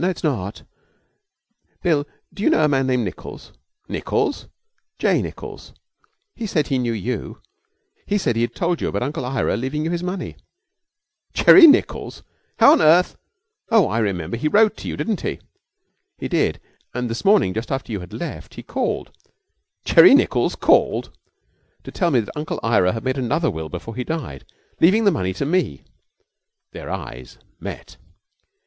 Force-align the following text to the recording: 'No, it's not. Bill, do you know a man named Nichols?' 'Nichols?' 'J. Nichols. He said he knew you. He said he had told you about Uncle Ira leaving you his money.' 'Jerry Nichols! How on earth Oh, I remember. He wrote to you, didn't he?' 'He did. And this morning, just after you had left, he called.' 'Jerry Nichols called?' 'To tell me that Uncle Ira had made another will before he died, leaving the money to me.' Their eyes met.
'No, 0.01 0.09
it's 0.09 0.23
not. 0.23 0.63
Bill, 1.83 2.07
do 2.33 2.41
you 2.41 2.49
know 2.49 2.65
a 2.65 2.67
man 2.67 2.87
named 2.87 3.03
Nichols?' 3.05 3.51
'Nichols?' 3.87 4.47
'J. 4.97 5.21
Nichols. 5.21 5.73
He 6.35 6.47
said 6.47 6.69
he 6.69 6.79
knew 6.79 6.91
you. 6.91 7.39
He 8.07 8.17
said 8.17 8.35
he 8.35 8.41
had 8.41 8.55
told 8.55 8.81
you 8.81 8.87
about 8.87 9.03
Uncle 9.03 9.23
Ira 9.23 9.55
leaving 9.55 9.85
you 9.85 9.91
his 9.91 10.01
money.' 10.01 10.37
'Jerry 11.35 11.67
Nichols! 11.67 12.23
How 12.57 12.71
on 12.71 12.81
earth 12.81 13.15
Oh, 13.69 13.87
I 13.89 13.99
remember. 13.99 14.37
He 14.37 14.47
wrote 14.47 14.75
to 14.77 14.87
you, 14.87 14.97
didn't 14.97 15.21
he?' 15.21 15.39
'He 16.17 16.27
did. 16.27 16.59
And 16.95 17.07
this 17.07 17.23
morning, 17.23 17.53
just 17.53 17.71
after 17.71 17.91
you 17.91 17.99
had 17.99 18.11
left, 18.11 18.55
he 18.55 18.63
called.' 18.63 19.11
'Jerry 19.85 20.15
Nichols 20.15 20.55
called?' 20.55 21.15
'To 21.83 21.91
tell 21.91 22.09
me 22.09 22.21
that 22.21 22.35
Uncle 22.35 22.59
Ira 22.63 22.93
had 22.93 23.03
made 23.03 23.19
another 23.19 23.51
will 23.51 23.69
before 23.69 23.95
he 23.95 24.03
died, 24.03 24.45
leaving 24.79 25.03
the 25.03 25.11
money 25.11 25.31
to 25.33 25.45
me.' 25.45 25.83
Their 26.71 26.89
eyes 26.89 27.37
met. 27.59 27.97